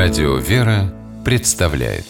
Радио 0.00 0.36
«Вера» 0.36 0.94
представляет 1.24 2.04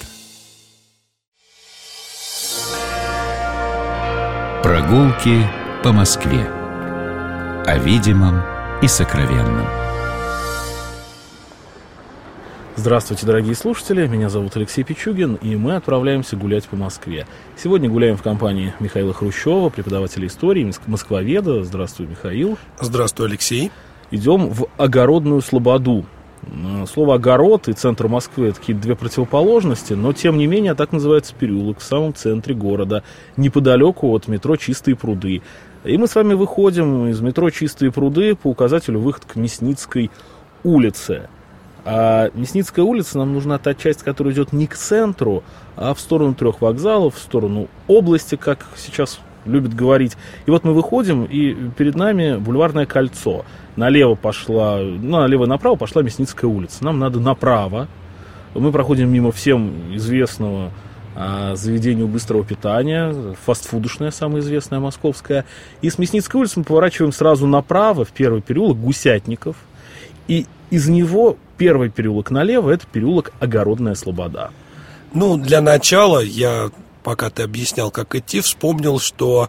Прогулки 4.62 5.46
по 5.82 5.93
Москве 5.93 6.45
О 7.64 7.79
видимом 7.79 8.43
и 8.82 8.88
сокровенном 8.88 9.66
Здравствуйте, 12.77 13.24
дорогие 13.24 13.55
слушатели, 13.55 14.07
меня 14.07 14.29
зовут 14.29 14.55
Алексей 14.59 14.84
Пичугин, 14.84 15.36
и 15.36 15.57
мы 15.57 15.75
отправляемся 15.77 16.36
гулять 16.36 16.68
по 16.68 16.77
Москве. 16.77 17.27
Сегодня 17.57 17.89
гуляем 17.89 18.18
в 18.18 18.23
компании 18.23 18.75
Михаила 18.80 19.14
Хрущева, 19.14 19.70
преподавателя 19.70 20.27
истории, 20.27 20.70
москвоведа. 20.86 21.64
Здравствуй, 21.64 22.07
Михаил. 22.07 22.59
Здравствуй, 22.79 23.29
Алексей. 23.29 23.73
Идем 24.11 24.50
в 24.50 24.66
Огородную 24.77 25.41
Слободу. 25.41 26.05
Э, 26.42 26.87
слово 26.87 27.16
«огород» 27.16 27.69
и 27.69 27.73
центр 27.73 28.09
Москвы– 28.09 28.47
это 28.48 28.60
какие-то 28.60 28.83
две 28.83 28.97
противоположности, 28.97 29.92
но, 29.95 30.12
тем 30.12 30.38
не 30.38 30.47
менее, 30.47 30.74
так 30.74 30.92
называется 30.92 31.34
переулок 31.34 31.78
в 31.78 31.84
самом 31.84 32.14
центре 32.14 32.55
города, 32.55 33.02
неподалеку 33.37 34.09
от 34.12 34.28
метро 34.28 34.56
«Чистые 34.56 34.97
пруды». 34.97 35.42
И 35.84 35.97
мы 35.97 36.06
с 36.06 36.14
вами 36.14 36.34
выходим 36.34 37.09
из 37.09 37.20
метро 37.20 37.51
«Чистые 37.51 37.92
пруды» 37.92 38.34
по 38.34 38.48
указателю 38.48 39.01
выход 39.01 39.24
к 39.24 39.37
Мясницкой 39.37 40.11
улице. 40.64 41.28
А 41.84 42.30
Мясницкая 42.34 42.84
улица 42.84 43.19
нам 43.19 43.33
нужна 43.33 43.59
та 43.59 43.75
часть, 43.75 44.02
которая 44.02 44.34
идет 44.34 44.52
не 44.52 44.66
к 44.66 44.77
центру, 44.77 45.42
а 45.77 45.95
в 45.95 46.00
сторону 46.00 46.34
трех 46.34 46.61
вокзалов, 46.61 47.14
в 47.14 47.19
сторону 47.19 47.69
области, 47.86 48.36
как 48.36 48.66
сейчас 48.77 49.20
любят 49.48 49.75
говорить. 49.75 50.16
И 50.47 50.51
вот 50.51 50.65
мы 50.65 50.73
выходим, 50.73 51.25
и 51.25 51.55
перед 51.77 51.95
нами 51.95 52.37
бульварное 52.37 52.87
кольцо. 52.87 53.45
Налево 53.77 54.15
пошла, 54.15 54.79
ну, 54.79 55.19
налево 55.19 55.45
и 55.45 55.48
направо 55.48 55.77
пошла 55.77 56.02
Мясницкая 56.02 56.51
улица. 56.51 56.84
Нам 56.84 56.98
надо 56.98 57.20
направо. 57.20 57.89
Мы 58.55 58.72
проходим 58.72 59.11
мимо 59.11 59.31
всем 59.31 59.95
известного 59.95 60.70
а, 61.14 61.56
заведению 61.56 62.06
быстрого 62.06 62.45
питания, 62.45 63.14
фастфудушное, 63.45 64.11
самое 64.12 64.41
известное, 64.41 64.78
московское. 64.78 65.45
И 65.83 65.91
с 65.91 65.98
Мясницкой 65.98 66.41
улицы 66.41 66.61
мы 66.61 66.65
поворачиваем 66.65 67.12
сразу 67.12 67.47
направо, 67.47 68.05
в 68.05 68.12
первый 68.12 68.41
переулок 68.41 68.78
Гусятников. 68.78 69.56
И 70.28 70.47
из 70.70 70.89
него 70.89 71.37
первый 71.56 71.89
переулок 71.89 72.31
налево, 72.31 72.70
это 72.70 72.87
переулок 72.87 73.33
Огородная 73.41 73.94
Слобода. 73.94 74.50
Ну, 75.12 75.37
для 75.37 75.61
начала 75.61 76.20
я 76.22 76.70
пока 77.09 77.31
ты 77.31 77.42
объяснял, 77.42 77.91
как 77.91 78.14
идти, 78.14 78.42
вспомнил, 78.42 79.01
что 79.01 79.48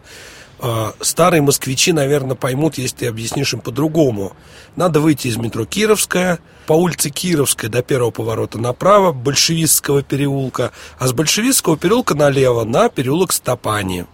э, 0.60 0.92
старые 1.02 1.42
москвичи, 1.42 1.92
наверное, 1.92 2.34
поймут, 2.34 2.78
если 2.78 2.96
ты 2.96 3.06
объяснишь 3.06 3.52
им 3.52 3.60
по-другому. 3.60 4.32
Надо 4.76 5.00
выйти 5.00 5.28
из 5.28 5.36
метро 5.36 5.66
Кировская, 5.66 6.38
по 6.66 6.72
улице 6.72 7.10
Кировская 7.10 7.70
до 7.70 7.82
первого 7.82 8.12
поворота 8.12 8.56
направо, 8.56 9.12
Большевистского 9.12 10.02
переулка, 10.02 10.72
а 10.98 11.06
с 11.06 11.12
Большевистского 11.12 11.76
переулка 11.76 12.14
налево 12.14 12.64
на 12.64 12.88
переулок 12.88 13.30
Стопани. 13.30 14.06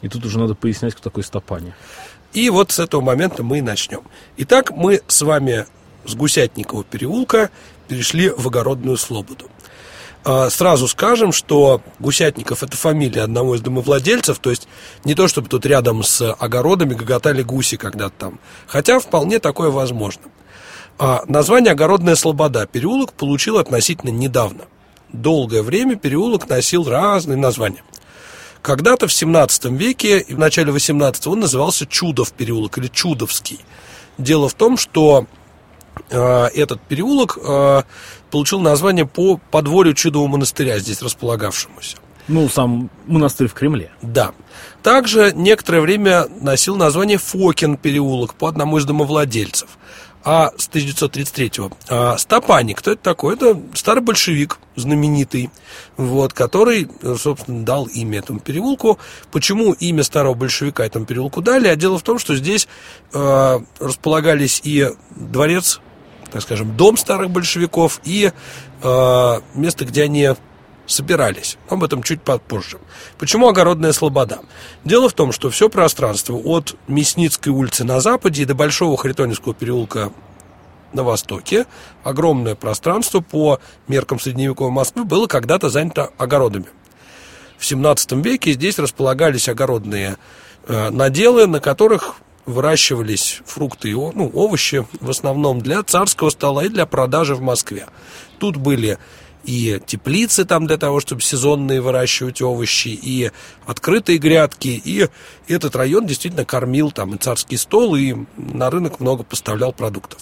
И 0.00 0.08
тут 0.08 0.26
уже 0.26 0.40
надо 0.40 0.56
пояснять, 0.56 0.94
кто 0.94 1.04
такой 1.04 1.22
Стопани. 1.22 1.74
И 2.32 2.50
вот 2.50 2.72
с 2.72 2.80
этого 2.80 3.02
момента 3.02 3.44
мы 3.44 3.58
и 3.58 3.62
начнем. 3.62 4.00
Итак, 4.36 4.72
мы 4.72 5.00
с 5.06 5.22
вами 5.22 5.66
с 6.04 6.16
Гусятникова 6.16 6.82
переулка 6.82 7.50
перешли 7.86 8.30
в 8.30 8.48
Огородную 8.48 8.96
Слободу. 8.96 9.48
А, 10.24 10.50
сразу 10.50 10.86
скажем, 10.86 11.32
что 11.32 11.82
Гусятников– 11.98 12.62
это 12.64 12.76
фамилия 12.76 13.22
одного 13.22 13.56
из 13.56 13.60
домовладельцев, 13.60 14.38
то 14.38 14.50
есть 14.50 14.68
не 15.04 15.14
то, 15.14 15.26
чтобы 15.26 15.48
тут 15.48 15.66
рядом 15.66 16.04
с 16.04 16.32
огородами 16.32 16.94
гоготали 16.94 17.42
гуси 17.42 17.76
когда-то 17.76 18.14
там, 18.18 18.40
хотя 18.66 19.00
вполне 19.00 19.40
такое 19.40 19.70
возможно. 19.70 20.22
А 20.98 21.24
название 21.26 21.72
«Огородная 21.72 22.14
слобода» 22.14 22.66
переулок 22.66 23.12
получил 23.14 23.58
относительно 23.58 24.10
недавно. 24.10 24.66
Долгое 25.12 25.62
время 25.62 25.96
переулок 25.96 26.48
носил 26.48 26.88
разные 26.88 27.36
названия. 27.36 27.82
Когда-то 28.60 29.08
в 29.08 29.12
17 29.12 29.64
веке 29.72 30.20
и 30.20 30.34
в 30.34 30.38
начале 30.38 30.70
18 30.70 31.26
он 31.26 31.40
назывался 31.40 31.86
Чудов 31.86 32.32
переулок 32.32 32.78
или 32.78 32.86
Чудовский. 32.86 33.58
Дело 34.18 34.48
в 34.48 34.54
том, 34.54 34.76
что 34.76 35.26
этот 36.16 36.80
переулок 36.82 37.38
э, 37.42 37.82
получил 38.30 38.60
название 38.60 39.06
по 39.06 39.38
подворью 39.50 39.94
Чудового 39.94 40.28
монастыря, 40.28 40.78
здесь 40.78 41.02
располагавшемуся. 41.02 41.96
Ну, 42.28 42.48
сам 42.48 42.90
монастырь 43.06 43.48
в 43.48 43.54
Кремле. 43.54 43.90
Да. 44.00 44.32
Также 44.82 45.32
некоторое 45.34 45.80
время 45.80 46.26
носил 46.40 46.76
название 46.76 47.18
Фокин 47.18 47.76
переулок 47.76 48.34
по 48.34 48.48
одному 48.48 48.78
из 48.78 48.84
домовладельцев. 48.84 49.68
А 50.24 50.52
с 50.56 50.68
1933-го. 50.68 51.72
А 51.88 52.16
Стопани, 52.16 52.74
кто 52.74 52.92
это 52.92 53.02
такой? 53.02 53.34
Это 53.34 53.60
старый 53.74 54.04
большевик, 54.04 54.58
знаменитый, 54.76 55.50
вот, 55.96 56.32
который, 56.32 56.88
собственно, 57.18 57.64
дал 57.64 57.86
имя 57.86 58.20
этому 58.20 58.38
переулку. 58.38 59.00
Почему 59.32 59.72
имя 59.72 60.04
старого 60.04 60.34
большевика 60.34 60.86
этому 60.86 61.06
переулку 61.06 61.42
дали? 61.42 61.66
А 61.66 61.74
дело 61.74 61.98
в 61.98 62.02
том, 62.02 62.20
что 62.20 62.36
здесь 62.36 62.68
э, 63.12 63.60
располагались 63.80 64.60
и 64.62 64.90
дворец 65.10 65.80
так 66.32 66.42
скажем, 66.42 66.76
дом 66.76 66.96
старых 66.96 67.30
большевиков 67.30 68.00
и 68.04 68.32
э, 68.82 69.40
место, 69.54 69.84
где 69.84 70.04
они 70.04 70.30
собирались. 70.86 71.58
Об 71.68 71.84
этом 71.84 72.02
чуть 72.02 72.22
попозже. 72.22 72.78
Почему 73.18 73.48
огородная 73.48 73.92
слобода? 73.92 74.40
Дело 74.84 75.08
в 75.08 75.12
том, 75.12 75.32
что 75.32 75.50
все 75.50 75.68
пространство 75.68 76.34
от 76.34 76.76
Мясницкой 76.88 77.52
улицы 77.52 77.84
на 77.84 78.00
западе 78.00 78.42
и 78.42 78.46
до 78.46 78.54
Большого 78.54 78.96
Харитоневского 78.96 79.54
переулка 79.54 80.12
на 80.92 81.02
востоке, 81.04 81.66
огромное 82.04 82.54
пространство 82.54 83.20
по 83.20 83.60
меркам 83.88 84.20
средневековой 84.20 84.72
Москвы 84.72 85.04
было 85.04 85.26
когда-то 85.26 85.68
занято 85.68 86.10
огородами. 86.18 86.66
В 87.56 87.64
17 87.64 88.12
веке 88.24 88.52
здесь 88.52 88.78
располагались 88.78 89.48
огородные 89.48 90.16
э, 90.66 90.90
наделы, 90.90 91.46
на 91.46 91.60
которых 91.60 92.16
выращивались 92.46 93.40
фрукты 93.46 93.90
и 93.90 93.94
ну, 93.94 94.30
овощи 94.34 94.86
в 95.00 95.10
основном 95.10 95.60
для 95.60 95.82
царского 95.82 96.30
стола 96.30 96.64
и 96.64 96.68
для 96.68 96.86
продажи 96.86 97.34
в 97.34 97.40
Москве. 97.40 97.86
Тут 98.38 98.56
были 98.56 98.98
и 99.44 99.80
теплицы 99.86 100.44
там 100.44 100.66
для 100.66 100.76
того, 100.76 101.00
чтобы 101.00 101.20
сезонные 101.20 101.80
выращивать 101.80 102.40
овощи, 102.42 102.88
и 102.88 103.30
открытые 103.66 104.18
грядки, 104.18 104.68
и 104.68 105.08
этот 105.48 105.74
район 105.74 106.06
действительно 106.06 106.44
кормил 106.44 106.92
там 106.92 107.14
и 107.14 107.18
царский 107.18 107.56
стол, 107.56 107.96
и 107.96 108.14
на 108.36 108.70
рынок 108.70 109.00
много 109.00 109.24
поставлял 109.24 109.72
продуктов. 109.72 110.20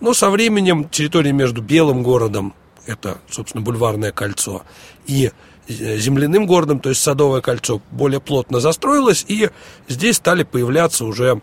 Но 0.00 0.14
со 0.14 0.30
временем 0.30 0.88
территория 0.88 1.32
между 1.32 1.60
Белым 1.60 2.02
городом, 2.02 2.54
это, 2.86 3.18
собственно, 3.30 3.62
бульварное 3.62 4.12
кольцо, 4.12 4.62
и 5.06 5.30
земляным 5.68 6.46
городом, 6.46 6.80
то 6.80 6.88
есть 6.88 7.02
Садовое 7.02 7.40
кольцо, 7.40 7.80
более 7.90 8.20
плотно 8.20 8.60
застроилась, 8.60 9.24
и 9.28 9.50
здесь 9.86 10.16
стали 10.16 10.42
появляться 10.42 11.04
уже 11.04 11.40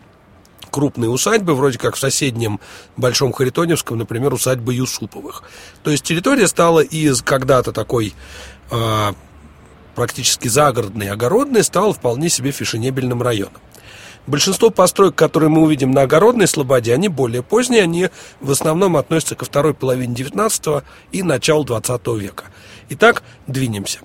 крупные 0.70 1.10
усадьбы, 1.10 1.54
вроде 1.56 1.78
как 1.78 1.96
в 1.96 2.00
соседнем 2.00 2.60
Большом 2.98 3.32
Харитоневском, 3.32 3.98
например, 3.98 4.34
усадьба 4.34 4.72
Юсуповых. 4.72 5.44
То 5.84 5.92
есть 5.92 6.04
территория 6.04 6.48
стала 6.48 6.80
из 6.80 7.22
когда-то 7.22 7.72
такой 7.72 8.14
э, 8.72 9.14
практически 9.96 10.48
загородной, 10.48 11.10
огородной, 11.10 11.64
стала 11.64 11.94
вполне 11.94 12.30
себе 12.30 12.52
фешенебельным 12.52 13.22
районом. 13.22 13.62
Большинство 14.28 14.70
построек, 14.70 15.16
которые 15.16 15.50
мы 15.50 15.62
увидим 15.62 15.92
на 15.92 16.04
Огородной 16.04 16.48
Слободе, 16.48 16.94
они 16.94 17.08
более 17.08 17.42
поздние, 17.42 17.84
они 17.84 18.10
в 18.42 18.52
основном 18.52 18.96
относятся 18.96 19.36
ко 19.36 19.46
второй 19.46 19.74
половине 19.74 20.14
19 20.14 20.84
и 21.12 21.24
началу 21.24 21.64
20 21.64 22.08
века. 22.10 22.46
Итак, 22.90 23.24
двинемся. 23.48 24.00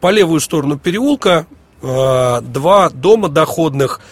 По 0.00 0.10
левую 0.10 0.40
сторону 0.40 0.78
переулка 0.78 1.46
э, 1.80 2.40
два 2.40 2.90
дома 2.90 3.28
доходных– 3.28 4.00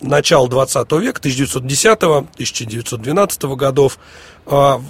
начала 0.00 0.48
20 0.48 0.90
века, 0.92 1.20
1910-1912 1.20 3.56
годов. 3.56 3.98
А, 4.46 4.80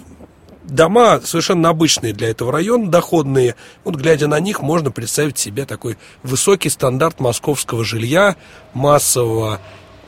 дома 0.65 1.21
совершенно 1.25 1.71
обычные 1.71 2.13
для 2.13 2.29
этого 2.29 2.53
района, 2.53 2.91
доходные. 2.91 3.57
Вот 3.85 3.97
глядя 3.97 4.29
на 4.29 4.39
них, 4.41 4.61
можно 4.61 4.91
представить 4.91 5.39
себе 5.39 5.65
такой 5.65 5.97
высокий 6.23 6.69
стандарт 6.69 7.21
московского 7.21 7.85
жилья, 7.85 8.37
массового, 8.75 9.61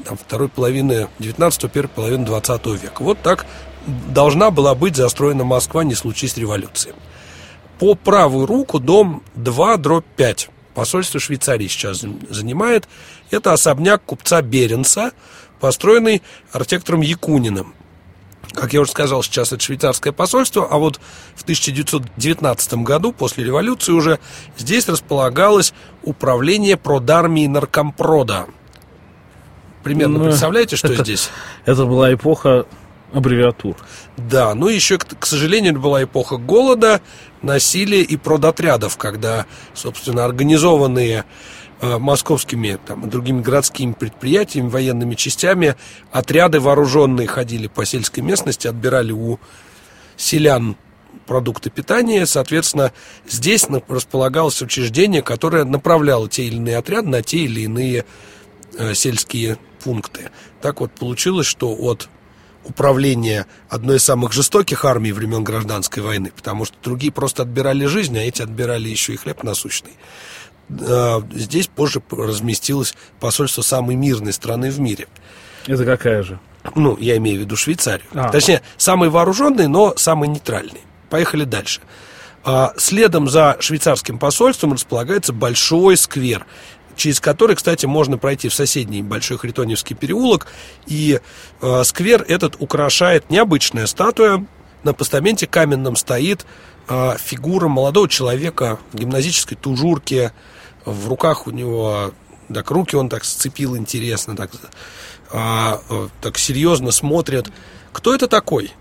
там, 0.04 0.16
второй 0.16 0.48
половины 0.48 1.08
19-го, 1.18 1.68
первой 1.68 1.88
половины 1.88 2.24
20 2.26 2.66
века. 2.66 3.02
Вот 3.02 3.18
так 3.22 3.46
должна 3.86 4.50
была 4.50 4.74
быть 4.74 4.96
застроена 4.96 5.44
Москва, 5.44 5.84
не 5.84 5.94
случись 5.94 6.36
революции. 6.36 6.94
По 7.78 7.94
правую 7.94 8.46
руку 8.46 8.78
дом 8.78 9.22
2, 9.36 9.76
дробь 9.78 10.04
5 10.16 10.50
посольство 10.74 11.20
Швейцарии 11.20 11.66
сейчас 11.66 12.04
занимает. 12.28 12.88
Это 13.30 13.52
особняк 13.52 14.02
купца 14.04 14.42
Беренса, 14.42 15.12
построенный 15.60 16.22
архитектором 16.52 17.00
Якуниным. 17.02 17.74
Как 18.52 18.72
я 18.72 18.80
уже 18.80 18.90
сказал, 18.90 19.22
сейчас 19.22 19.52
это 19.52 19.62
швейцарское 19.62 20.12
посольство, 20.12 20.66
а 20.68 20.78
вот 20.78 20.98
в 21.36 21.42
1919 21.42 22.74
году, 22.74 23.12
после 23.12 23.44
революции 23.44 23.92
уже, 23.92 24.18
здесь 24.58 24.88
располагалось 24.88 25.72
управление 26.02 26.76
продармии 26.76 27.46
наркомпрода. 27.46 28.46
Примерно 29.84 30.18
ну, 30.18 30.24
представляете, 30.26 30.76
что 30.76 30.92
это, 30.92 31.04
здесь? 31.04 31.30
Это 31.64 31.84
была 31.84 32.12
эпоха 32.12 32.66
аббревиатур. 33.12 33.76
Да, 34.16 34.54
ну 34.54 34.68
еще, 34.68 34.98
к, 34.98 35.26
сожалению, 35.26 35.72
это 35.72 35.80
была 35.80 36.02
эпоха 36.02 36.36
голода, 36.36 37.00
насилия 37.42 38.02
и 38.02 38.16
продотрядов, 38.16 38.96
когда, 38.96 39.46
собственно, 39.74 40.24
организованные 40.24 41.24
московскими 41.82 42.78
там, 42.86 43.08
другими 43.08 43.40
городскими 43.40 43.92
предприятиями, 43.92 44.68
военными 44.68 45.14
частями, 45.14 45.76
отряды 46.12 46.60
вооруженные 46.60 47.26
ходили 47.26 47.68
по 47.68 47.84
сельской 47.84 48.22
местности, 48.22 48.66
отбирали 48.66 49.12
у 49.12 49.38
селян 50.16 50.76
продукты 51.26 51.70
питания. 51.70 52.26
Соответственно, 52.26 52.92
здесь 53.26 53.66
располагалось 53.88 54.60
учреждение, 54.62 55.22
которое 55.22 55.64
направляло 55.64 56.28
те 56.28 56.44
или 56.44 56.56
иные 56.56 56.76
отряды 56.76 57.08
на 57.08 57.22
те 57.22 57.38
или 57.38 57.62
иные 57.62 58.04
э, 58.76 58.94
сельские 58.94 59.58
пункты. 59.82 60.30
Так 60.60 60.80
вот 60.80 60.92
получилось, 60.92 61.46
что 61.46 61.74
от 61.74 62.08
управления 62.64 63.46
одной 63.68 63.96
из 63.96 64.04
самых 64.04 64.32
жестоких 64.32 64.84
армий 64.84 65.12
времен 65.12 65.42
гражданской 65.44 66.02
войны, 66.02 66.30
потому 66.34 66.64
что 66.64 66.76
другие 66.82 67.12
просто 67.12 67.42
отбирали 67.42 67.86
жизнь, 67.86 68.18
а 68.18 68.22
эти 68.22 68.42
отбирали 68.42 68.88
еще 68.88 69.14
и 69.14 69.16
хлеб 69.16 69.42
насущный. 69.42 69.92
Здесь 71.32 71.66
позже 71.66 72.02
разместилось 72.10 72.94
посольство 73.18 73.62
самой 73.62 73.96
мирной 73.96 74.32
страны 74.32 74.70
в 74.70 74.78
мире. 74.80 75.08
Это 75.66 75.84
какая 75.84 76.22
же? 76.22 76.38
Ну, 76.74 76.96
я 76.98 77.16
имею 77.16 77.38
в 77.38 77.40
виду 77.40 77.56
Швейцарию. 77.56 78.06
А. 78.14 78.30
Точнее, 78.30 78.62
самый 78.76 79.08
вооруженный, 79.08 79.66
но 79.66 79.94
самый 79.96 80.28
нейтральный. 80.28 80.80
Поехали 81.08 81.44
дальше. 81.44 81.80
А, 82.44 82.72
следом 82.76 83.28
за 83.28 83.56
швейцарским 83.60 84.18
посольством 84.18 84.72
располагается 84.72 85.32
большой 85.32 85.96
сквер, 85.96 86.46
через 86.96 87.20
который, 87.20 87.56
кстати, 87.56 87.86
можно 87.86 88.18
пройти 88.18 88.48
в 88.48 88.54
соседний 88.54 89.02
Большой 89.02 89.38
Харитоневский 89.38 89.96
переулок. 89.96 90.46
И 90.86 91.20
э, 91.60 91.84
сквер 91.84 92.24
этот 92.28 92.56
украшает 92.58 93.30
необычная 93.30 93.86
статуя. 93.86 94.44
На 94.82 94.92
постаменте 94.92 95.46
каменном 95.46 95.96
стоит 95.96 96.44
э, 96.88 97.16
фигура 97.18 97.68
молодого 97.68 98.08
человека 98.08 98.78
в 98.92 98.98
гимназической 98.98 99.56
тужурке. 99.56 100.32
В 100.84 101.08
руках 101.08 101.46
у 101.46 101.50
него 101.50 102.12
так 102.52 102.70
руки 102.70 102.96
он 102.96 103.08
так 103.08 103.24
сцепил 103.24 103.76
интересно, 103.76 104.36
так, 104.36 104.50
а, 105.30 105.80
так 106.20 106.38
серьезно 106.38 106.90
смотрит. 106.90 107.50
Кто 107.92 108.14
это 108.14 108.28
такой? 108.28 108.72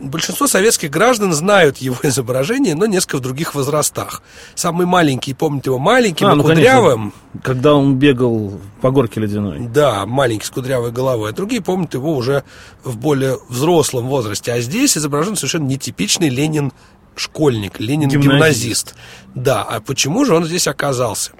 Большинство 0.00 0.48
советских 0.48 0.90
граждан 0.90 1.32
знают 1.32 1.78
его 1.78 1.96
изображение, 2.02 2.74
но 2.74 2.86
несколько 2.86 3.18
в 3.18 3.20
других 3.20 3.54
возрастах. 3.54 4.22
Самый 4.54 4.84
маленький, 4.84 5.32
помнит 5.32 5.66
его 5.66 5.78
маленьким 5.78 6.26
а, 6.26 6.34
ну, 6.34 6.42
кудрявым. 6.42 7.12
Конечно, 7.12 7.40
когда 7.42 7.74
он 7.74 7.96
бегал 7.96 8.60
по 8.80 8.90
горке 8.90 9.20
ледяной. 9.20 9.60
Да, 9.60 10.04
маленький 10.04 10.46
с 10.46 10.50
кудрявой 10.50 10.90
головой. 10.90 11.30
А 11.30 11.32
другие 11.32 11.62
помнят 11.62 11.94
его 11.94 12.16
уже 12.16 12.42
в 12.82 12.96
более 12.96 13.38
взрослом 13.48 14.08
возрасте. 14.08 14.52
А 14.52 14.60
здесь 14.60 14.98
изображен 14.98 15.36
совершенно 15.36 15.66
нетипичный 15.66 16.28
Ленин 16.28 16.72
школьник, 17.16 17.80
Ленин 17.80 18.08
гимназист. 18.08 18.32
гимназист. 18.32 18.94
Да, 19.34 19.62
а 19.62 19.80
почему 19.80 20.24
же 20.24 20.34
он 20.34 20.44
здесь 20.44 20.66
оказался? 20.66 21.32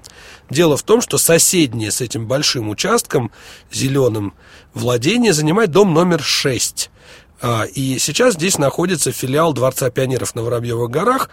Дело 0.49 0.77
в 0.77 0.83
том, 0.83 1.01
что 1.01 1.17
соседнее 1.17 1.91
с 1.91 2.01
этим 2.01 2.27
большим 2.27 2.69
участком, 2.69 3.31
зеленым, 3.71 4.33
владение 4.73 5.33
занимает 5.33 5.71
дом 5.71 5.93
номер 5.93 6.21
6. 6.21 6.89
А, 7.41 7.63
и 7.63 7.97
сейчас 7.99 8.35
здесь 8.35 8.57
находится 8.57 9.11
филиал 9.11 9.53
Дворца 9.53 9.89
пионеров 9.89 10.35
на 10.35 10.43
Воробьевых 10.43 10.89
горах, 10.89 11.29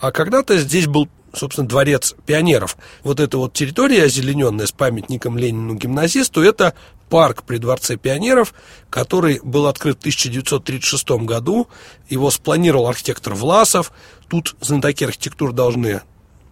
а 0.00 0.12
когда-то 0.12 0.58
здесь 0.58 0.86
был, 0.86 1.08
собственно, 1.32 1.68
дворец 1.68 2.14
пионеров. 2.26 2.76
Вот 3.02 3.20
эта 3.20 3.38
вот 3.38 3.52
территория, 3.52 4.04
озелененная 4.04 4.66
с 4.66 4.72
памятником 4.72 5.38
Ленину-гимназисту, 5.38 6.42
это 6.42 6.74
парк 7.08 7.44
при 7.44 7.58
Дворце 7.58 7.96
пионеров, 7.96 8.54
который 8.90 9.40
был 9.42 9.66
открыт 9.66 9.96
в 9.96 10.00
1936 10.00 11.10
году. 11.24 11.68
Его 12.08 12.30
спланировал 12.30 12.88
архитектор 12.88 13.34
Власов. 13.34 13.92
Тут 14.28 14.56
знатоки 14.60 15.04
архитектуры 15.04 15.52
должны 15.52 16.02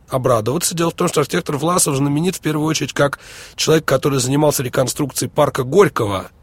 обрадоваться. 0.09 0.75
Дело 0.75 0.91
в 0.91 0.95
том, 0.95 1.09
что 1.09 1.21
архитектор 1.21 1.57
Власов 1.57 1.97
знаменит 1.97 2.37
в 2.37 2.41
первую 2.41 2.67
очередь 2.67 2.93
как 2.93 3.19
человек, 3.57 3.85
который 3.85 4.21
занимался 4.21 4.63
реконструкцией 4.63 5.31
парка 5.31 5.65
Горького– 5.65 6.31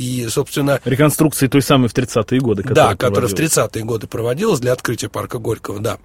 и, 0.00 0.26
собственно... 0.28 0.80
Реконструкции 0.86 1.46
той 1.46 1.60
самой 1.60 1.90
в 1.90 1.94
30-е 1.94 2.40
годы. 2.40 2.62
Да, 2.62 2.96
которая 2.96 3.28
в 3.28 3.34
30-е 3.34 3.84
годы 3.84 4.06
проводилась 4.06 4.58
для 4.58 4.72
открытия 4.72 5.10
парка 5.10 5.36
Горького, 5.36 5.78
да. 5.78 5.98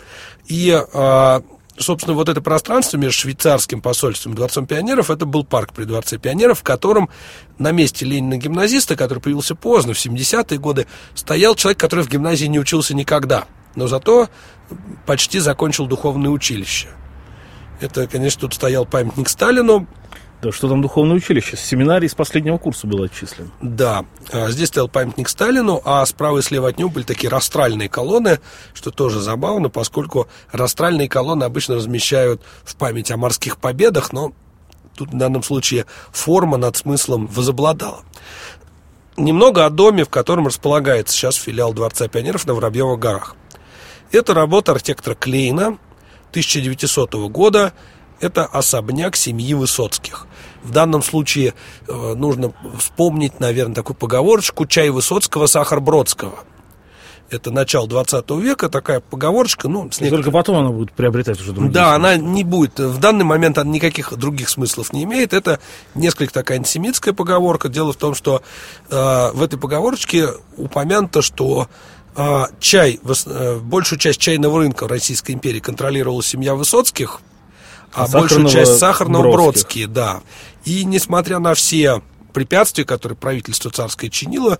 И, 0.48 0.78
а, 0.94 1.42
собственно, 1.78 2.14
вот 2.14 2.28
это 2.28 2.42
пространство 2.42 2.98
между 2.98 3.14
швейцарским 3.22 3.80
посольством 3.80 4.34
и 4.34 4.36
Дворцом 4.36 4.68
пионеров, 4.68 5.10
это 5.10 5.26
был 5.26 5.46
парк 5.46 5.72
при 5.72 5.86
Дворце 5.86 6.18
пионеров, 6.18 6.60
в 6.60 6.64
котором 6.64 7.10
на 7.58 7.72
месте 7.72 8.06
Ленина-гимназиста, 8.06 8.98
который 8.98 9.20
появился 9.20 9.56
поздно, 9.56 9.94
в 9.94 9.98
70-е 9.98 10.60
годы, 10.60 10.88
стоял 11.14 11.56
человек, 11.56 11.80
который 11.80 12.04
в 12.04 12.10
гимназии 12.10 12.48
не 12.48 12.60
учился 12.60 12.94
никогда, 12.94 13.46
но 13.76 13.88
зато 13.88 14.28
почти 15.06 15.40
закончил 15.40 15.88
духовное 15.88 16.32
училище. 16.32 16.90
Это, 17.80 18.08
конечно, 18.08 18.42
тут 18.42 18.56
стоял 18.56 18.86
памятник 18.86 19.30
Сталину, 19.30 19.88
что 20.52 20.70
там 20.70 20.82
духовное 20.82 21.16
училище? 21.16 21.58
Семинарий 21.58 22.10
с 22.10 22.16
последнего 22.16 22.58
курса 22.58 22.88
был 22.88 23.04
отчислен. 23.04 23.52
Да, 23.62 24.06
а, 24.32 24.50
здесь 24.50 24.70
стоял 24.70 24.88
памятник 24.88 25.30
Сталину, 25.30 25.82
а 25.86 26.06
справа 26.06 26.40
и 26.40 26.42
слева 26.42 26.70
от 26.70 26.78
него 26.78 26.90
были 26.90 27.04
такие 27.04 27.30
растральные 27.30 27.90
колонны, 27.90 28.40
что 28.74 28.92
тоже 28.92 29.20
забавно, 29.20 29.70
поскольку 29.70 30.28
растральные 30.52 31.10
колонны 31.10 31.44
обычно 31.44 31.76
размещают 31.76 32.42
в 32.64 32.76
память 32.76 33.12
о 33.12 33.18
морских 33.18 33.58
победах, 33.58 34.14
но 34.14 34.34
тут 34.96 35.10
в 35.10 35.18
данном 35.18 35.44
случае 35.44 35.86
форма 36.12 36.58
над 36.58 36.78
смыслом 36.78 37.28
возобладала. 37.28 38.04
Немного 39.18 39.66
о 39.66 39.70
доме, 39.70 40.04
в 40.04 40.10
котором 40.10 40.48
располагается 40.48 41.16
сейчас 41.16 41.36
филиал 41.36 41.74
Дворца 41.74 42.08
пионеров 42.08 42.46
на 42.46 42.54
Воробьевых 42.54 43.00
горах. 43.00 43.36
Это 44.12 44.34
работа 44.34 44.74
архитектора 44.74 45.16
Клейна 45.16 45.78
1900 46.32 47.14
года, 47.30 47.74
это 48.20 48.46
особняк 48.46 49.16
семьи 49.16 49.54
Высоцких. 49.54 50.28
В 50.66 50.72
данном 50.72 51.04
случае 51.04 51.54
э, 51.88 52.14
нужно 52.16 52.54
вспомнить, 52.78 53.40
наверное, 53.40 53.76
такую 53.76 53.96
поговорочку 53.96 54.66
«Чай 54.66 54.90
Высоцкого, 54.90 55.46
сахар 55.46 55.80
Бродского». 55.80 56.40
Это 57.30 57.52
начало 57.52 57.88
20 57.88 58.30
века, 58.32 58.70
такая 58.70 59.00
поговорочка. 59.00 59.68
Ну, 59.68 59.90
с 59.92 60.00
некоторых... 60.00 60.26
Только 60.26 60.32
потом 60.32 60.58
она 60.58 60.70
будет 60.70 60.92
приобретать 60.92 61.40
уже 61.40 61.54
другие 61.54 61.72
Да, 61.72 61.96
смыслы. 61.96 62.14
она 62.14 62.18
не 62.18 62.44
будет. 62.44 62.80
В 62.80 63.00
данный 63.00 63.26
момент 63.26 63.58
она 63.58 63.72
никаких 63.72 64.16
других 64.16 64.50
смыслов 64.50 64.94
не 64.94 65.04
имеет. 65.04 65.34
Это 65.34 65.60
несколько 65.96 66.34
такая 66.34 66.60
антисемитская 66.60 67.14
поговорка. 67.14 67.68
Дело 67.70 67.94
в 67.94 67.96
том, 67.96 68.14
что 68.14 68.44
э, 68.90 69.32
в 69.34 69.42
этой 69.42 69.58
поговорочке 69.58 70.30
упомянуто, 70.56 71.24
что 71.24 71.68
э, 72.16 72.44
чай, 72.60 73.00
э, 73.04 73.60
большую 73.60 73.98
часть 73.98 74.20
чайного 74.20 74.60
рынка 74.60 74.88
Российской 74.88 75.32
империи 75.32 75.60
контролировала 75.60 76.24
семья 76.24 76.54
Высоцких– 76.54 77.22
а 77.96 78.08
большую 78.08 78.48
часть 78.50 78.78
сахарного 78.78 79.32
Бродские, 79.32 79.88
да. 79.88 80.22
И 80.66 80.84
несмотря 80.84 81.40
на 81.40 81.54
все 81.54 82.02
препятствия, 82.34 82.84
которые 82.84 83.18
правительство 83.18 83.72
царское 83.72 84.10
чинило 84.10 84.60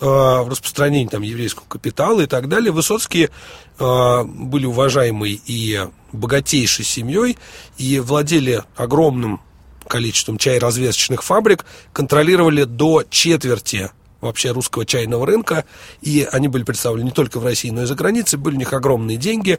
э, 0.00 0.04
в 0.04 0.48
распространении 0.48 1.06
там, 1.06 1.22
еврейского 1.22 1.66
капитала 1.66 2.22
и 2.22 2.26
так 2.26 2.48
далее, 2.48 2.72
Высоцкие 2.72 3.30
э, 3.78 4.24
были 4.24 4.64
уважаемой 4.64 5.40
и 5.44 5.86
богатейшей 6.12 6.84
семьей 6.84 7.36
и 7.76 8.00
владели 8.00 8.62
огромным 8.74 9.40
количеством 9.86 10.38
чай-развесочных 10.38 11.22
фабрик, 11.22 11.66
контролировали 11.92 12.64
до 12.64 13.04
четверти 13.10 13.90
вообще 14.20 14.50
русского 14.50 14.84
чайного 14.84 15.26
рынка, 15.26 15.64
и 16.02 16.28
они 16.30 16.48
были 16.48 16.62
представлены 16.62 17.06
не 17.06 17.10
только 17.10 17.40
в 17.40 17.44
России, 17.44 17.70
но 17.70 17.82
и 17.82 17.86
за 17.86 17.94
границей, 17.94 18.38
были 18.38 18.56
у 18.56 18.58
них 18.58 18.72
огромные 18.72 19.16
деньги, 19.16 19.58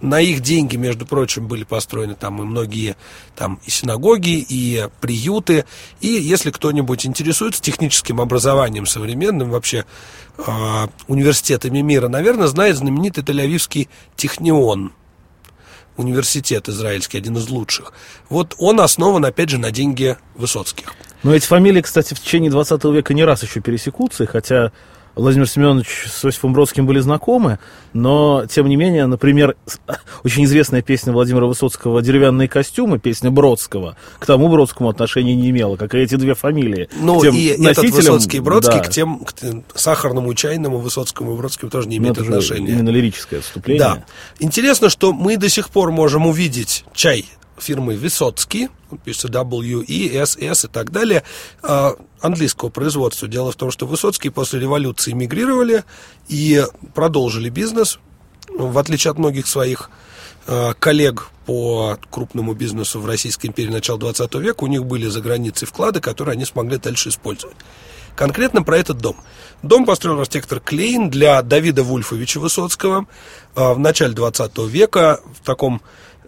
на 0.00 0.20
их 0.20 0.40
деньги, 0.40 0.76
между 0.76 1.04
прочим, 1.04 1.46
были 1.46 1.64
построены 1.64 2.14
там 2.14 2.40
и 2.40 2.44
многие 2.44 2.96
там 3.36 3.60
и 3.66 3.70
синагоги, 3.70 4.44
и 4.48 4.88
приюты. 5.00 5.66
И 6.00 6.08
если 6.08 6.50
кто-нибудь 6.50 7.04
интересуется 7.04 7.60
техническим 7.60 8.20
образованием 8.20 8.86
современным, 8.86 9.50
вообще 9.50 9.84
э, 10.38 10.86
университетами 11.06 11.80
мира, 11.80 12.08
наверное, 12.08 12.46
знает 12.46 12.76
знаменитый 12.76 13.22
Тель-Авивский 13.22 13.88
технион 14.16 14.92
университет 15.96 16.68
израильский, 16.68 17.18
один 17.18 17.36
из 17.36 17.50
лучших. 17.50 17.92
Вот 18.30 18.54
он 18.58 18.80
основан, 18.80 19.24
опять 19.24 19.50
же, 19.50 19.58
на 19.58 19.70
деньги 19.70 20.16
Высоцких. 20.34 20.94
Но 21.22 21.34
эти 21.34 21.46
фамилии, 21.46 21.80
кстати, 21.80 22.14
в 22.14 22.20
течение 22.20 22.50
20 22.50 22.84
века 22.84 23.14
не 23.14 23.24
раз 23.24 23.42
еще 23.42 23.60
пересекутся, 23.60 24.26
хотя 24.26 24.72
Владимир 25.16 25.48
Семенович 25.48 26.06
с 26.06 26.24
Осипом 26.24 26.52
Бродским 26.52 26.86
были 26.86 27.00
знакомы, 27.00 27.58
но, 27.92 28.46
тем 28.48 28.68
не 28.68 28.76
менее, 28.76 29.06
например, 29.06 29.56
очень 30.24 30.44
известная 30.44 30.82
песня 30.82 31.12
Владимира 31.12 31.46
Высоцкого 31.46 32.00
«Деревянные 32.00 32.48
костюмы», 32.48 32.98
песня 32.98 33.30
Бродского, 33.30 33.96
к 34.18 34.26
тому 34.26 34.48
Бродскому 34.48 34.88
отношения 34.88 35.34
не 35.34 35.50
имела, 35.50 35.76
как 35.76 35.94
и 35.94 35.98
эти 35.98 36.14
две 36.14 36.34
фамилии. 36.34 36.88
Ну, 37.00 37.20
тем 37.20 37.34
и 37.34 37.56
носителям, 37.58 37.70
этот 37.70 37.84
Высоцкий 37.90 38.36
и 38.36 38.40
Бродский 38.40 38.78
да. 38.78 38.84
к 38.84 38.88
тем 38.88 39.24
к 39.24 39.34
сахарному, 39.78 40.32
чайному, 40.34 40.78
Высоцкому 40.78 41.34
и 41.34 41.36
Бродскому 41.36 41.70
тоже 41.70 41.88
не 41.88 41.96
имеют 41.96 42.18
ну, 42.18 42.24
отношения. 42.24 42.70
именно 42.70 42.90
лирическое 42.90 43.40
отступление. 43.40 43.80
Да. 43.80 44.04
Интересно, 44.38 44.88
что 44.88 45.12
мы 45.12 45.36
до 45.36 45.48
сих 45.48 45.70
пор 45.70 45.90
можем 45.90 46.26
увидеть 46.26 46.84
чай 46.94 47.26
фирмой 47.62 47.96
Высоцкий, 47.96 48.68
пишется 49.04 49.28
W, 49.28 49.84
E, 49.86 50.16
S, 50.16 50.36
S 50.36 50.64
и 50.64 50.68
так 50.68 50.90
далее, 50.90 51.22
а, 51.62 51.94
английского 52.20 52.68
производства. 52.68 53.28
Дело 53.28 53.52
в 53.52 53.56
том, 53.56 53.70
что 53.70 53.86
Высоцкие 53.86 54.32
после 54.32 54.60
революции 54.60 55.12
мигрировали 55.12 55.84
и 56.28 56.64
продолжили 56.94 57.48
бизнес, 57.48 57.98
в 58.48 58.78
отличие 58.78 59.10
от 59.10 59.18
многих 59.18 59.46
своих 59.46 59.90
а, 60.46 60.74
коллег 60.74 61.28
по 61.46 61.98
крупному 62.10 62.54
бизнесу 62.54 63.00
в 63.00 63.06
Российской 63.06 63.46
империи 63.46 63.70
начала 63.70 63.98
20 63.98 64.34
века, 64.36 64.64
у 64.64 64.66
них 64.66 64.84
были 64.84 65.06
за 65.06 65.20
границей 65.20 65.66
вклады, 65.66 66.00
которые 66.00 66.34
они 66.34 66.44
смогли 66.44 66.78
дальше 66.78 67.08
использовать. 67.08 67.56
Конкретно 68.16 68.62
про 68.62 68.76
этот 68.76 68.98
дом. 68.98 69.16
Дом 69.62 69.84
построил 69.86 70.20
архитектор 70.20 70.60
Клейн 70.60 71.10
для 71.10 71.40
Давида 71.42 71.82
Вульфовича 71.82 72.38
Высоцкого 72.38 73.06
в 73.54 73.78
начале 73.78 74.12
20 74.12 74.58
века 74.68 75.20
в 75.40 75.44
таком 75.44 75.80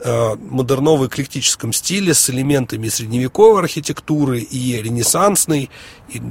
модерново-эклектическом 0.05 1.73
стиле 1.73 2.13
с 2.13 2.29
элементами 2.29 2.89
средневековой 2.89 3.61
архитектуры 3.61 4.41
и 4.41 4.83
ренессансной, 4.83 5.71
и 6.09 6.23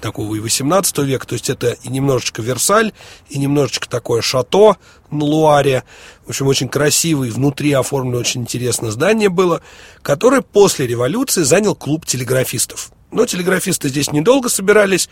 такого 0.00 0.34
и 0.34 0.40
18 0.40 0.98
века. 0.98 1.26
То 1.26 1.32
есть 1.34 1.48
это 1.48 1.76
и 1.82 1.88
немножечко 1.88 2.42
Версаль, 2.42 2.92
и 3.30 3.38
немножечко 3.38 3.88
такое 3.88 4.20
шато 4.20 4.76
на 5.10 5.24
Луаре. 5.24 5.84
В 6.26 6.30
общем, 6.30 6.46
очень 6.48 6.68
красивый, 6.68 7.30
внутри 7.30 7.72
оформлено 7.72 8.18
очень 8.18 8.42
интересное 8.42 8.90
здание 8.90 9.30
было, 9.30 9.62
которое 10.02 10.42
после 10.42 10.86
революции 10.86 11.42
занял 11.42 11.74
клуб 11.74 12.04
телеграфистов. 12.04 12.92
Но 13.10 13.24
телеграфисты 13.24 13.88
здесь 13.88 14.12
недолго 14.12 14.48
собирались. 14.48 15.08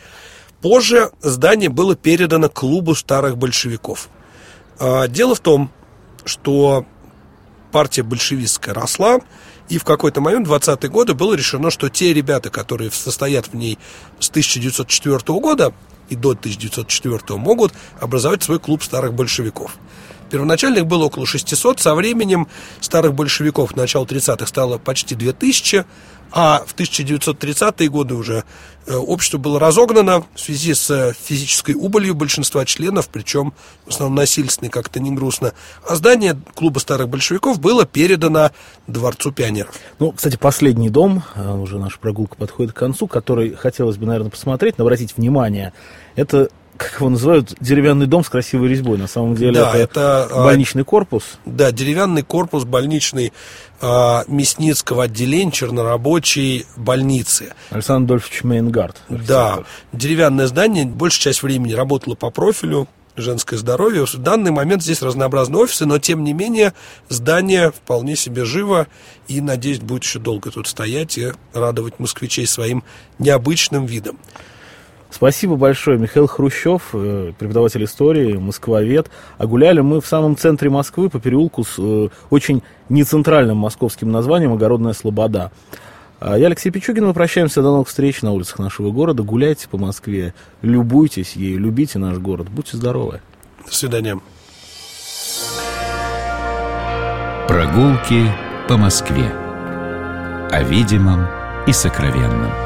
Позже 0.60 1.10
здание 1.20 1.70
было 1.70 1.96
передано 1.96 2.48
клубу 2.48 2.94
старых 2.94 3.38
большевиков. 3.38 4.08
А, 4.78 5.08
дело 5.08 5.34
в 5.34 5.40
том, 5.40 5.70
что 6.24 6.84
партия 7.76 8.02
большевистская 8.02 8.74
росла, 8.74 9.20
и 9.68 9.76
в 9.76 9.84
какой-то 9.84 10.22
момент, 10.22 10.48
в 10.48 10.52
20-е 10.54 10.88
годы, 10.88 11.12
было 11.12 11.34
решено, 11.34 11.70
что 11.70 11.90
те 11.90 12.14
ребята, 12.14 12.48
которые 12.48 12.90
состоят 12.90 13.48
в 13.48 13.54
ней 13.54 13.78
с 14.18 14.30
1904 14.30 15.18
года 15.38 15.74
и 16.08 16.16
до 16.16 16.30
1904 16.30 17.38
могут 17.38 17.74
образовать 18.00 18.42
свой 18.42 18.60
клуб 18.60 18.82
старых 18.82 19.12
большевиков. 19.12 19.76
Первоначально 20.30 20.78
их 20.78 20.86
было 20.86 21.04
около 21.04 21.26
600, 21.26 21.80
со 21.80 21.94
временем 21.94 22.48
старых 22.80 23.14
большевиков 23.14 23.76
начала 23.76 24.04
30-х 24.04 24.46
стало 24.46 24.78
почти 24.78 25.14
2000, 25.14 25.84
а 26.32 26.64
в 26.66 26.74
1930-е 26.74 27.88
годы 27.88 28.14
уже 28.14 28.44
э, 28.86 28.94
общество 28.94 29.38
было 29.38 29.60
разогнано 29.60 30.24
в 30.34 30.40
связи 30.40 30.74
с 30.74 30.90
э, 30.90 31.12
физической 31.18 31.74
убылью 31.74 32.14
большинства 32.14 32.64
членов, 32.64 33.08
причем 33.08 33.54
в 33.84 33.90
основном 33.90 34.16
насильственной, 34.16 34.70
как-то 34.70 34.98
не 35.00 35.12
грустно. 35.12 35.52
А 35.88 35.94
здание 35.94 36.38
клуба 36.54 36.78
старых 36.78 37.08
большевиков 37.08 37.60
было 37.60 37.86
передано 37.86 38.50
Дворцу 38.86 39.32
пионеров. 39.32 39.74
Ну, 39.98 40.12
кстати, 40.12 40.36
последний 40.36 40.90
дом, 40.90 41.22
э, 41.36 41.56
уже 41.56 41.78
наша 41.78 41.98
прогулка 41.98 42.36
подходит 42.36 42.72
к 42.72 42.76
концу, 42.76 43.06
который 43.06 43.54
хотелось 43.54 43.96
бы, 43.96 44.06
наверное, 44.06 44.30
посмотреть, 44.30 44.78
обратить 44.78 45.16
внимание, 45.16 45.72
это 46.16 46.50
как 46.76 47.00
его 47.00 47.08
называют, 47.08 47.54
деревянный 47.60 48.06
дом 48.06 48.24
с 48.24 48.28
красивой 48.28 48.68
резьбой. 48.68 48.98
На 48.98 49.06
самом 49.06 49.34
деле 49.34 49.52
да, 49.52 49.74
это, 49.74 49.78
это 49.78 50.28
а, 50.30 50.44
больничный 50.44 50.84
корпус. 50.84 51.38
Да, 51.44 51.72
деревянный 51.72 52.22
корпус 52.22 52.64
больничный 52.64 53.32
а, 53.80 54.24
Мясницкого 54.28 55.04
отделения 55.04 55.52
чернорабочей 55.52 56.66
больницы. 56.76 57.54
Александр 57.70 58.14
Адольфович 58.14 58.44
Мейнгард. 58.44 58.96
Да, 59.08 59.60
деревянное 59.92 60.46
здание, 60.46 60.84
большая 60.84 61.32
часть 61.32 61.42
времени 61.42 61.72
работало 61.72 62.14
по 62.14 62.30
профилю, 62.30 62.88
женское 63.16 63.56
здоровье. 63.56 64.06
В 64.06 64.16
данный 64.16 64.50
момент 64.50 64.82
здесь 64.82 65.02
разнообразные 65.02 65.62
офисы, 65.62 65.86
но 65.86 65.98
тем 65.98 66.22
не 66.24 66.32
менее 66.32 66.74
здание 67.08 67.70
вполне 67.70 68.16
себе 68.16 68.44
живо 68.44 68.86
и, 69.28 69.40
надеюсь, 69.40 69.80
будет 69.80 70.04
еще 70.04 70.18
долго 70.18 70.50
тут 70.50 70.68
стоять 70.68 71.18
и 71.18 71.32
радовать 71.52 71.98
москвичей 71.98 72.46
своим 72.46 72.84
необычным 73.18 73.86
видом. 73.86 74.18
Спасибо 75.10 75.56
большое, 75.56 75.98
Михаил 75.98 76.26
Хрущев, 76.26 76.90
э, 76.92 77.32
преподаватель 77.38 77.84
истории, 77.84 78.36
москвовед. 78.36 79.10
А 79.38 79.46
гуляли 79.46 79.80
мы 79.80 80.00
в 80.00 80.06
самом 80.06 80.36
центре 80.36 80.68
Москвы 80.68 81.08
по 81.08 81.20
переулку 81.20 81.64
с 81.64 81.76
э, 81.78 82.08
очень 82.30 82.62
нецентральным 82.88 83.56
московским 83.56 84.10
названием 84.10 84.52
«Огородная 84.52 84.92
Слобода». 84.92 85.52
А 86.18 86.38
я 86.38 86.46
Алексей 86.46 86.70
Пичугин, 86.70 87.06
мы 87.06 87.12
прощаемся, 87.12 87.62
до 87.62 87.68
новых 87.68 87.88
встреч 87.88 88.22
на 88.22 88.32
улицах 88.32 88.58
нашего 88.58 88.90
города. 88.90 89.22
Гуляйте 89.22 89.68
по 89.68 89.76
Москве, 89.76 90.34
любуйтесь 90.62 91.36
ею, 91.36 91.60
любите 91.60 91.98
наш 91.98 92.16
город. 92.18 92.48
Будьте 92.48 92.76
здоровы. 92.76 93.20
До 93.66 93.74
свидания. 93.74 94.18
Прогулки 97.48 98.32
по 98.68 98.76
Москве. 98.76 99.30
О 100.50 100.62
видимом 100.62 101.26
и 101.66 101.72
сокровенном. 101.72 102.65